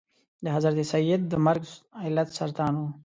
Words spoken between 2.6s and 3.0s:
و.